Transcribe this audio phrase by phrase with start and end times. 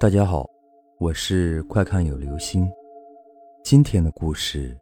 [0.00, 0.48] 大家好，
[0.96, 2.66] 我是快看有流星。
[3.62, 4.74] 今天的故事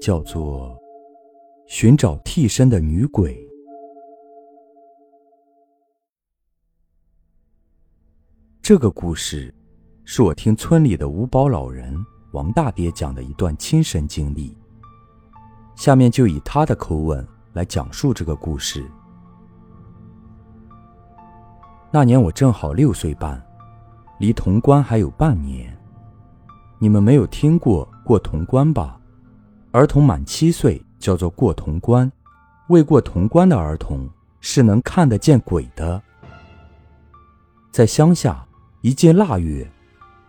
[0.00, 0.70] 叫做
[1.66, 3.34] 《寻找替身的女鬼》。
[8.62, 9.54] 这个故事
[10.06, 11.94] 是我听村里的五保老人
[12.32, 14.56] 王大爹讲的一段亲身经历。
[15.74, 18.82] 下面就以他的口吻来讲述这个故事。
[21.92, 23.45] 那年我正好六岁半。
[24.18, 25.76] 离潼关还有半年，
[26.78, 28.98] 你们没有听过过潼关吧？
[29.72, 32.10] 儿童满七岁叫做过潼关，
[32.68, 34.08] 未过潼关的儿童
[34.40, 36.02] 是能看得见鬼的。
[37.70, 38.42] 在乡下，
[38.80, 39.70] 一进腊月，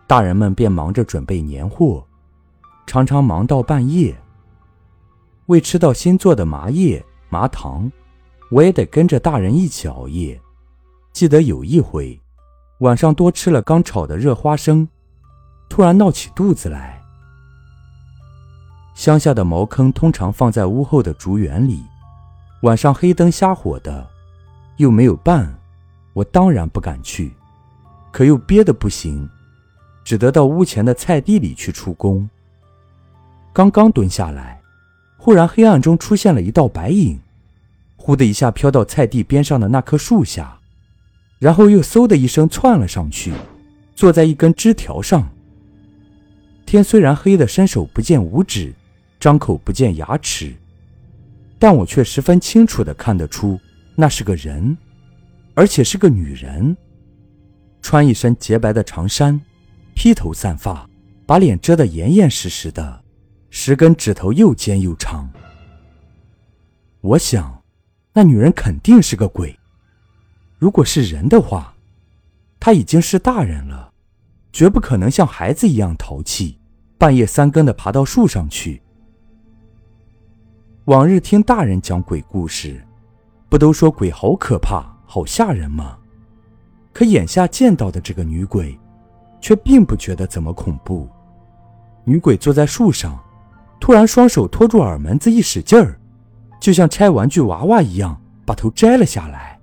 [0.06, 2.06] 大人们便忙着准备年货，
[2.86, 4.14] 常常忙到半夜。
[5.46, 7.90] 为吃到新做的麻叶、麻糖，
[8.50, 10.38] 我也得跟着大人一起熬夜。
[11.14, 12.20] 记得有一回。
[12.78, 14.86] 晚上多吃了刚炒的热花生，
[15.68, 17.02] 突然闹起肚子来。
[18.94, 21.82] 乡下的茅坑通常放在屋后的竹园里，
[22.62, 24.08] 晚上黑灯瞎火的，
[24.76, 25.52] 又没有伴，
[26.12, 27.32] 我当然不敢去，
[28.12, 29.28] 可又憋得不行，
[30.04, 32.28] 只得到屋前的菜地里去出工。
[33.52, 34.60] 刚刚蹲下来，
[35.16, 37.20] 忽然黑暗中出现了一道白影，
[37.96, 40.57] 忽的一下飘到菜地边上的那棵树下。
[41.38, 43.32] 然后又嗖的一声窜了上去，
[43.94, 45.28] 坐在一根枝条上。
[46.66, 48.74] 天虽然黑得伸手不见五指，
[49.18, 50.52] 张口不见牙齿，
[51.58, 53.58] 但我却十分清楚地看得出，
[53.94, 54.76] 那是个人，
[55.54, 56.76] 而且是个女人，
[57.80, 59.40] 穿一身洁白的长衫，
[59.94, 60.88] 披头散发，
[61.24, 63.02] 把脸遮得严严实实的，
[63.48, 65.30] 十根指头又尖又长。
[67.00, 67.62] 我想，
[68.12, 69.57] 那女人肯定是个鬼。
[70.58, 71.74] 如果是人的话，
[72.58, 73.92] 他已经是大人了，
[74.52, 76.58] 绝不可能像孩子一样淘气，
[76.98, 78.82] 半夜三更的爬到树上去。
[80.86, 82.84] 往日听大人讲鬼故事，
[83.48, 85.96] 不都说鬼好可怕、好吓人吗？
[86.92, 88.76] 可眼下见到的这个女鬼，
[89.40, 91.08] 却并不觉得怎么恐怖。
[92.02, 93.22] 女鬼坐在树上，
[93.78, 96.00] 突然双手托住耳门子，一使劲儿，
[96.58, 99.57] 就像拆玩具娃娃一样，把头摘了下来。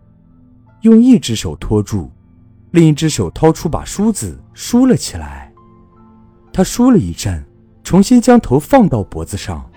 [0.85, 2.11] 用一只手托住，
[2.69, 5.51] 另一只手掏出把梳子梳了起来。
[6.53, 7.43] 他梳了一阵，
[7.83, 9.67] 重新将头放到脖子上。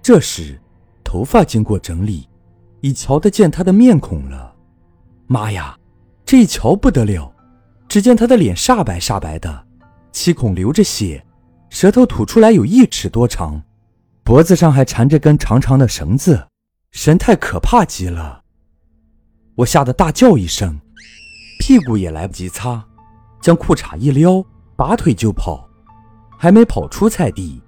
[0.00, 0.58] 这时，
[1.04, 2.26] 头发经过整理，
[2.80, 4.56] 已瞧得见他的面孔了。
[5.26, 5.76] 妈呀，
[6.24, 7.30] 这一瞧不得了！
[7.88, 9.66] 只见他的脸煞白煞白的，
[10.12, 11.22] 七孔流着血，
[11.68, 13.62] 舌头吐出来有一尺多长，
[14.24, 16.48] 脖子上还缠着根长长的绳子，
[16.90, 18.44] 神态可怕极了。
[19.58, 20.78] 我吓得大叫一声，
[21.58, 22.80] 屁股也来不及擦，
[23.40, 24.44] 将裤衩一撩，
[24.76, 25.68] 拔腿就跑。
[26.38, 27.60] 还没跑出菜地，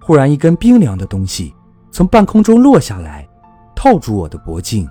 [0.00, 1.54] 忽然一根冰凉的东西
[1.92, 3.28] 从半空中落下来，
[3.76, 4.90] 套住我的脖颈。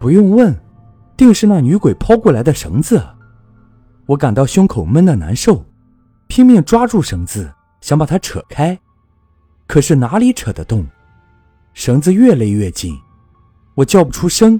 [0.00, 0.52] 不用问，
[1.16, 3.00] 定是那女鬼抛过来的绳子。
[4.06, 5.64] 我感到胸口闷得难受，
[6.26, 8.76] 拼命抓住绳子，想把它扯开，
[9.68, 10.84] 可是哪里扯得动？
[11.72, 12.98] 绳子越勒越紧。
[13.76, 14.58] 我叫不出声，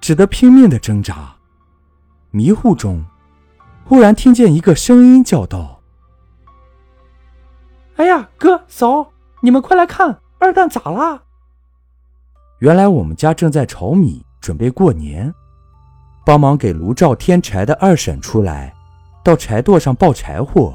[0.00, 1.34] 只得拼命的挣扎。
[2.30, 3.04] 迷糊中，
[3.84, 5.80] 忽然听见一个声音叫道
[7.96, 11.22] ：“哎呀，哥嫂，你们快来看，二蛋咋啦？”
[12.60, 15.32] 原来我们家正在炒米，准备过年，
[16.24, 18.72] 帮忙给炉灶添柴的二婶出来，
[19.22, 20.74] 到柴垛上抱柴火，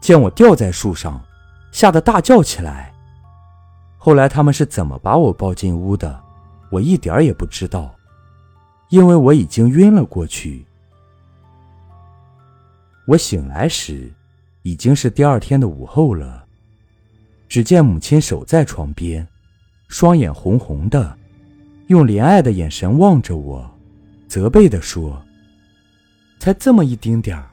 [0.00, 1.20] 见我吊在树上，
[1.72, 2.94] 吓得大叫起来。
[3.98, 6.22] 后来他们是怎么把我抱进屋的？
[6.70, 7.94] 我一点也不知道，
[8.90, 10.64] 因为我已经晕了过去。
[13.06, 14.12] 我醒来时，
[14.62, 16.44] 已经是第二天的午后了。
[17.48, 19.26] 只见母亲守在床边，
[19.86, 21.16] 双眼红红的，
[21.86, 23.70] 用怜爱的眼神望着我，
[24.26, 25.22] 责备地说
[26.40, 27.48] ：“才这么一丁点儿，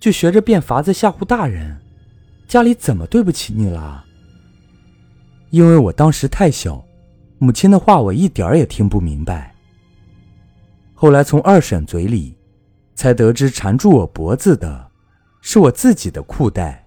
[0.00, 1.78] 就学着变法子吓唬大人，
[2.48, 4.04] 家里怎么对不起你了？”
[5.50, 6.84] 因为我当时太小。
[7.38, 9.54] 母亲的话我一点儿也听不明白。
[10.94, 12.34] 后来从二婶嘴里，
[12.94, 14.90] 才得知缠住我脖子的，
[15.42, 16.86] 是我自己的裤带，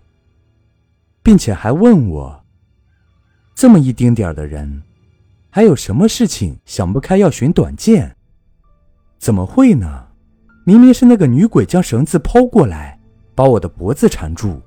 [1.21, 2.43] 并且还问我：
[3.53, 4.81] 这么一丁点儿的人，
[5.51, 8.15] 还有什么事情想不开要寻短见？
[9.19, 10.07] 怎么会呢？
[10.65, 12.99] 明明是那个女鬼将绳子抛过来，
[13.35, 14.59] 把我的脖子缠住，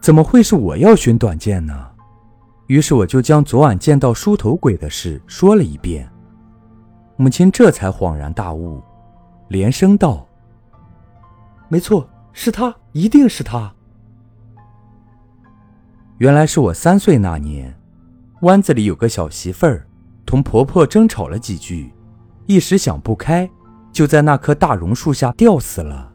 [0.00, 1.91] 怎么会是我要寻短见呢？
[2.72, 6.10] 于是我就将昨晚见到梳头鬼的事说了一遍，
[7.16, 8.82] 母亲这才恍然大悟，
[9.48, 10.26] 连声道
[11.68, 13.70] ：“没错，是他，一定是他。
[16.16, 17.78] 原来是我三岁那年，
[18.40, 19.86] 湾子里有个小媳妇儿，
[20.24, 21.92] 同婆婆争吵了几句，
[22.46, 23.46] 一时想不开，
[23.92, 26.10] 就在那棵大榕树下吊死了。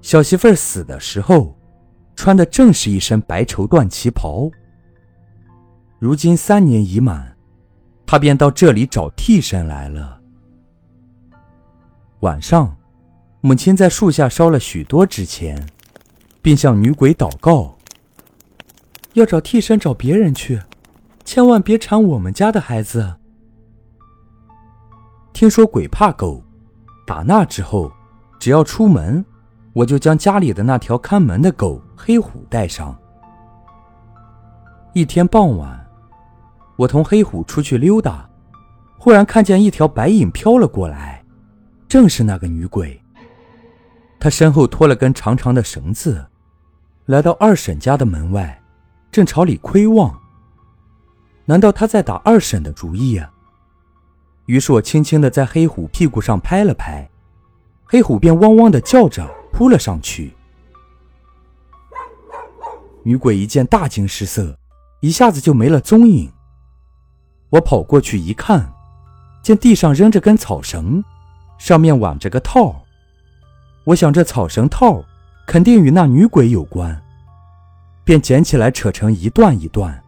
[0.00, 1.56] 小媳妇儿死的时候，
[2.16, 4.50] 穿的正是一身白绸缎旗袍。
[5.98, 7.36] 如今三年已满，
[8.06, 10.20] 他便到这里找替身来了。
[12.20, 12.76] 晚上，
[13.40, 15.68] 母亲在树下烧了许多纸钱，
[16.40, 17.76] 并向女鬼祷告。
[19.14, 20.62] 要找替身，找别人去，
[21.24, 23.16] 千万别缠我们家的孩子。
[25.32, 26.42] 听说鬼怕狗，
[27.04, 27.90] 打那之后，
[28.38, 29.24] 只要出门，
[29.72, 32.96] 我就将家里的那条看门的狗黑虎带上。
[34.94, 35.87] 一天傍晚，
[36.78, 38.30] 我同黑虎出去溜达，
[38.98, 41.24] 忽然看见一条白影飘了过来，
[41.88, 43.02] 正是那个女鬼。
[44.20, 46.24] 她身后拖了根长长的绳子，
[47.06, 48.62] 来到二婶家的门外。
[49.10, 50.16] 正朝里窥望，
[51.46, 53.28] 难道她在打二婶的主意呀？
[54.46, 57.10] 于是我轻轻地在黑虎屁股上拍了拍，
[57.86, 60.32] 黑虎便汪汪地叫着扑了上去。
[63.02, 64.56] 女鬼一见大惊失色，
[65.00, 66.30] 一下子就没了踪影。
[67.50, 68.72] 我跑过去一看，
[69.42, 71.02] 见地上扔着根草绳，
[71.58, 72.84] 上面挽着个套。
[73.84, 75.02] 我想这草绳套
[75.46, 77.02] 肯定与那女鬼有关。
[78.04, 80.02] 便捡起来扯成一段一段，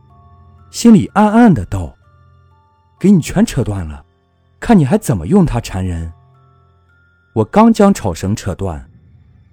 [0.71, 1.95] 心里暗暗的道
[2.99, 4.03] ：“给你全扯断了，
[4.59, 6.11] 看你还怎么用它缠人。”
[7.37, 8.89] 我刚将草绳扯断，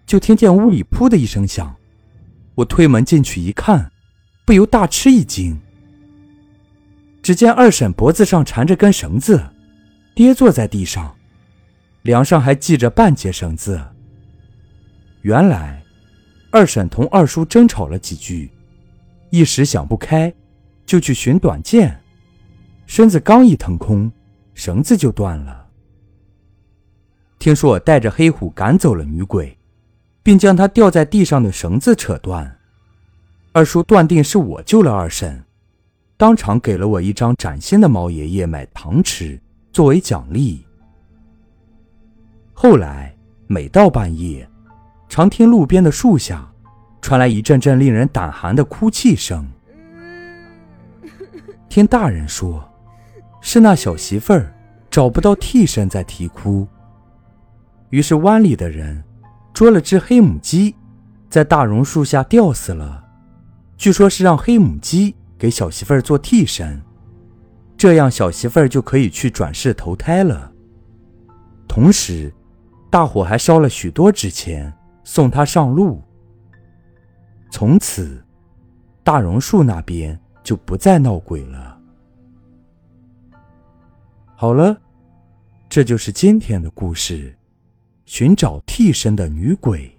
[0.06, 1.76] 就听见屋里“噗”的一声响。
[2.56, 3.92] 我推门进去一看，
[4.46, 5.60] 不由大吃一惊。
[7.28, 9.50] 只见二婶脖子上缠着根绳子，
[10.16, 11.14] 跌坐在地上，
[12.04, 13.86] 梁上还系着半截绳子。
[15.24, 15.84] 原来。
[16.52, 18.50] 二婶同二叔争吵了几句，
[19.30, 20.34] 一时想不开，
[20.86, 22.00] 就去寻短剑，
[22.86, 24.10] 身子刚一腾空，
[24.54, 25.68] 绳子就断了。
[27.40, 29.58] 听说我带着黑虎赶走了女鬼，
[30.24, 32.58] 并将她掉在地上的绳子扯断，
[33.52, 35.44] 二叔断定是我救了二婶，
[36.18, 39.40] 当场给了我一张崭新的毛爷爷买糖吃
[39.72, 40.66] 作为奖励。
[42.54, 43.16] 后来
[43.48, 44.48] 每到半夜。
[45.10, 46.46] 常听路边的树下
[47.02, 49.48] 传来一阵阵令人胆寒的哭泣声。
[51.70, 52.62] 听大人说，
[53.40, 54.54] 是那小媳妇儿
[54.90, 56.68] 找不到替身在啼哭。
[57.90, 59.02] 于是湾里的人
[59.54, 60.76] 捉了只黑母鸡，
[61.30, 63.06] 在大榕树下吊死了。
[63.78, 66.82] 据说是让黑母鸡给小媳妇儿做替身，
[67.78, 70.52] 这样小媳妇儿就可以去转世投胎了。
[71.68, 72.34] 同时，
[72.90, 74.74] 大伙还烧了许多纸钱。
[75.08, 76.04] 送他上路。
[77.50, 78.22] 从此，
[79.06, 81.80] 大榕树那边就不再闹鬼了。
[84.36, 84.82] 好了，
[85.70, 87.34] 这就是今天的故事：
[88.06, 89.97] 寻找替身的女鬼。